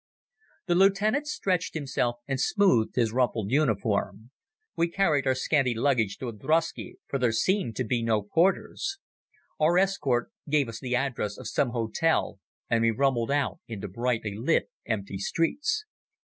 [0.65, 4.31] The lieutenant stretched himself and smoothed his rumpled uniform.
[4.75, 8.97] We carried our scanty luggage to a droschke, for there seemed to be no porters.
[9.59, 14.71] Our escort gave the address of some hotel and we rumbled out into brightly lit
[14.87, 15.85] empty streets.